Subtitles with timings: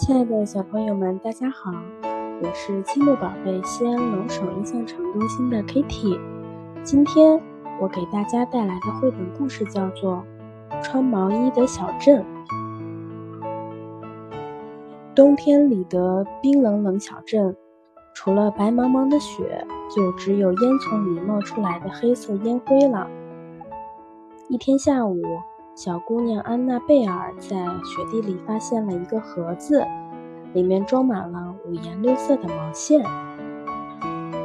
[0.00, 1.70] 亲爱的小朋友们，大家好，
[2.42, 6.18] 我是积木宝贝西安龙首印象城中心的 Kitty。
[6.82, 7.38] 今天
[7.78, 10.24] 我给大家带来的绘本故事叫做
[10.82, 12.24] 《穿毛衣的小镇》。
[15.14, 17.54] 冬天里的冰冷冷小镇，
[18.14, 23.06] 除了白茫茫的雪，就只有烟囱里冒出来的黑色烟灰了。
[24.48, 25.20] 一天下午。
[25.74, 29.82] 小姑娘安娜贝尔在雪地里发现了一个盒子，
[30.52, 33.02] 里面装满了五颜六色的毛线。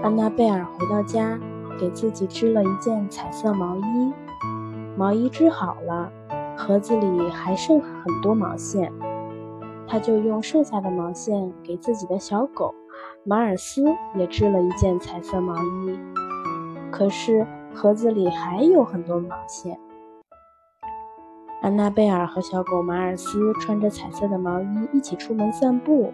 [0.01, 1.37] 安娜贝尔回到家，
[1.77, 4.13] 给自己织了一件彩色毛衣。
[4.95, 6.09] 毛衣织好了，
[6.55, 8.93] 盒子里还剩很多毛线，
[9.87, 12.73] 她就用剩下的毛线给自己的小狗
[13.25, 13.83] 马尔斯
[14.15, 15.99] 也织了一件彩色毛衣。
[16.91, 19.77] 可是盒子里还有很多毛线。
[21.65, 26.13] 安娜贝尔和小狗马尔斯穿着彩色的毛衣一起出门散步。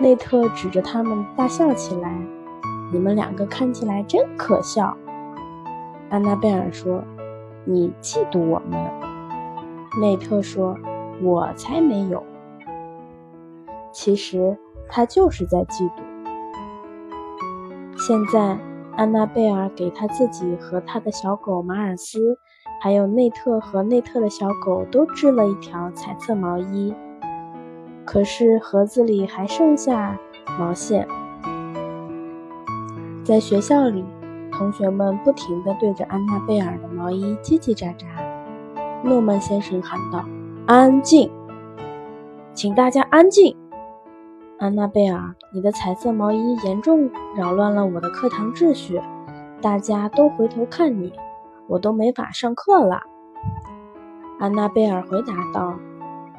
[0.00, 2.18] 内特指着他们大笑起来
[2.90, 4.96] ：“你们两个看起来真可笑。”
[6.08, 7.04] 安娜贝尔说
[7.68, 8.90] ：“你嫉妒我们。”
[10.00, 10.74] 内特说
[11.20, 12.24] ：“我才没有。”
[13.92, 14.56] 其实
[14.88, 16.00] 他就是在嫉妒。
[17.98, 18.58] 现在，
[18.96, 22.38] 安娜贝尔给他自己和他的小狗马尔斯。
[22.84, 26.92] 还有内特和内特的小狗都织了一条彩色毛衣，
[28.04, 30.18] 可是盒子里还剩下
[30.58, 31.08] 毛线。
[33.24, 34.04] 在学校里，
[34.52, 38.04] 同学们不停地对着安娜贝尔的毛衣叽叽喳喳。
[39.02, 40.22] 诺曼先生喊道
[40.68, 41.30] ：“安静，
[42.52, 43.56] 请大家安静！
[44.58, 49.00] 安娜贝尔，你的彩色毛衣严重扰乱了我的课堂秩序，
[49.62, 51.10] 大家都回头看你。”
[51.66, 53.02] 我都没法上课了，
[54.38, 55.74] 安娜贝尔回答道。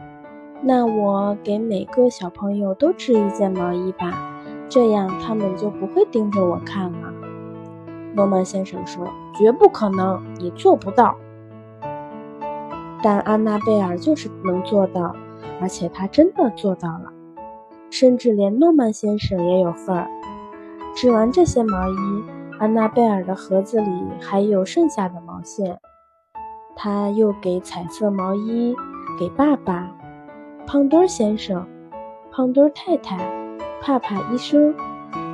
[0.62, 4.14] “那我给每个小朋友都织一件毛衣吧，
[4.70, 7.14] 这样他们就不会盯着我看了。”
[8.16, 11.16] 诺曼先生说：“绝不可能，你做不到。”
[13.04, 15.16] 但安娜贝尔就是能做到，
[15.62, 17.12] 而且她真的做到了，
[17.90, 20.08] 甚至连诺曼先生也有份儿。
[20.96, 22.24] 织完这些毛衣。
[22.58, 23.90] 安娜贝尔的盒子里
[24.22, 25.78] 还有剩下的毛线，
[26.76, 28.74] 她又给彩色毛衣
[29.20, 29.92] 给爸爸、
[30.66, 31.68] 胖墩先生、
[32.32, 33.18] 胖墩太太、
[33.82, 34.74] 帕帕医生，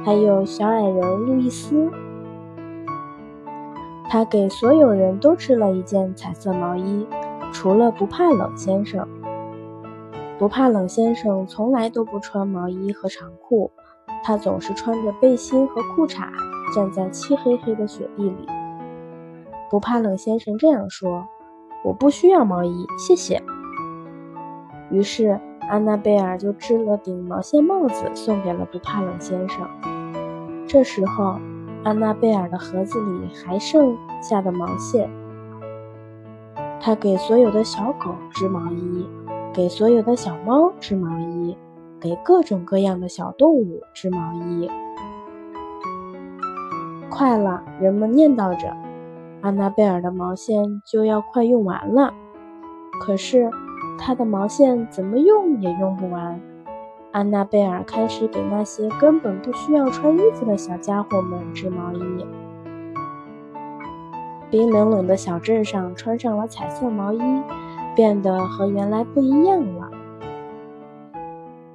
[0.04, 1.92] 还有小矮人路易斯。
[4.10, 7.08] 他给所有人都织了一件彩色毛衣，
[7.54, 9.08] 除了不怕冷先生。
[10.40, 13.72] 不怕冷先生从来都不穿毛衣和长裤，
[14.24, 16.28] 他总是穿着背心和裤衩。
[16.74, 18.48] 站在漆黑黑的雪地里，
[19.70, 21.28] 不怕冷先生这样说
[21.84, 23.42] ：“我不需要毛衣，谢谢。”
[24.90, 25.40] 于是
[25.70, 29.68] 安娜贝尔就织了顶毛线帽子送给了不怕冷先生。
[30.68, 31.40] 这时候，
[31.84, 35.10] 安娜贝尔的盒子里还剩下的毛线，
[36.80, 39.08] 她给所有的小狗织毛衣，
[39.54, 41.58] 给所有的小猫织毛衣，
[42.00, 44.70] 给各种各样的小动物织毛衣。
[47.12, 48.74] 快了，人们念叨着，
[49.42, 52.14] 安娜贝尔的毛线就要快用完了。
[53.02, 53.52] 可是，
[54.00, 56.40] 她的毛线怎么用也用不完。
[57.12, 62.26] 安娜贝尔开始给那些根本不需要穿衣服的小家伙们织毛衣。
[64.50, 67.20] 冰冷冷的小镇上穿上了彩色毛衣，
[67.94, 69.90] 变得和原来不一样了。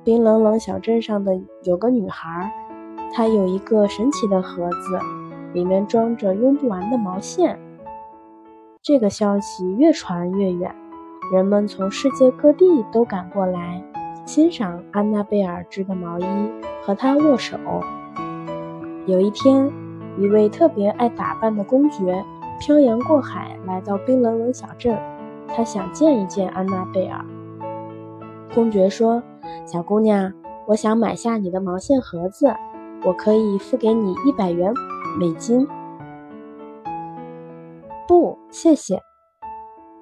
[0.03, 2.51] 冰冷冷小镇上的有个女孩，
[3.13, 4.99] 她有一个神奇的盒子。
[5.56, 7.59] 里面装着用不完的毛线。
[8.83, 10.71] 这个消息越传越远，
[11.33, 13.83] 人们从世界各地都赶过来
[14.27, 16.25] 欣赏安娜贝尔织的毛衣，
[16.83, 17.56] 和她握手。
[19.06, 19.72] 有一天，
[20.19, 22.23] 一位特别爱打扮的公爵
[22.61, 24.94] 漂洋过海来到冰冷冷小镇，
[25.49, 27.25] 他想见一见安娜贝尔。
[28.55, 29.23] 公爵说
[29.64, 30.35] ：“小姑娘，
[30.67, 32.55] 我想买下你的毛线盒子，
[33.05, 34.70] 我可以付给你一百元。”
[35.19, 35.67] 美金？
[38.07, 39.01] 不，谢谢。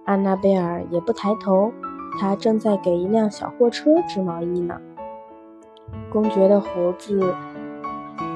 [0.05, 1.73] 安娜贝尔也不抬头，
[2.19, 4.81] 她正在给一辆小货车织毛衣呢。
[6.11, 7.33] 公爵的胡子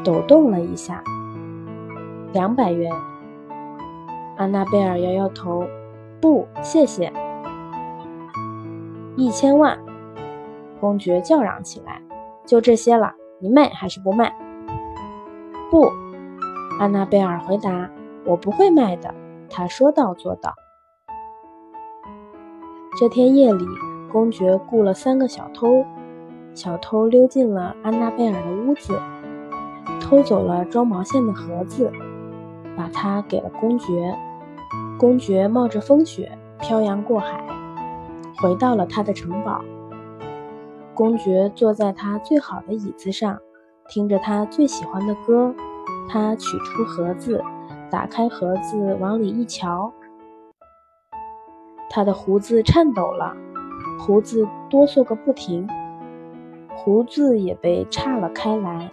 [0.04, 1.02] 抖动了一下。
[2.32, 2.92] 两百元。
[4.36, 5.64] 安娜贝尔摇摇头，
[6.20, 7.12] 不，谢谢。
[9.16, 9.76] 一千万！
[10.80, 12.00] 公爵叫嚷起来
[12.46, 14.32] ：“就这些了，你卖还是不卖？”
[15.72, 15.90] 不。
[16.78, 17.90] 安娜贝尔回答
[18.24, 19.12] ：“我不会卖的。”
[19.50, 20.54] 她说到做到。
[22.96, 23.66] 这天夜里，
[24.12, 25.84] 公爵雇了三个小偷，
[26.54, 28.96] 小偷溜进了安娜贝尔的屋子，
[30.00, 31.90] 偷走了装毛线的盒子，
[32.76, 34.16] 把它给了公爵。
[34.98, 36.30] 公爵冒着风雪
[36.60, 37.44] 漂洋过海，
[38.40, 39.60] 回到了他的城堡。
[40.94, 43.38] 公爵坐在他最好的椅子上，
[43.88, 45.52] 听着他最喜欢的歌。
[46.10, 47.44] 他取出盒子，
[47.90, 49.92] 打开盒子，往里一瞧，
[51.90, 53.36] 他的胡子颤抖了，
[54.00, 55.68] 胡子哆嗦个不停，
[56.74, 58.90] 胡子也被岔了开来。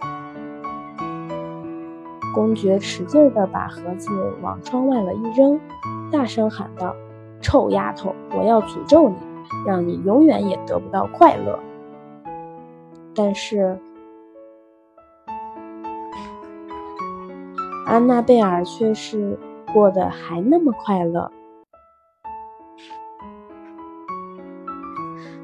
[2.34, 4.10] 公爵使劲地把盒子
[4.42, 5.58] 往窗外了一扔，
[6.12, 6.94] 大声喊道
[7.40, 9.16] ：“臭丫头，我要诅咒你，
[9.66, 11.58] 让你永远也得不到快乐。”
[13.16, 13.78] 但是。
[17.86, 19.38] 安娜贝尔却是
[19.72, 21.30] 过得还那么快乐。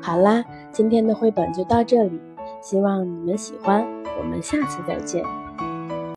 [0.00, 2.20] 好啦，今天的绘本就到这里，
[2.60, 3.86] 希望你们喜欢，
[4.18, 5.24] 我们下次再见。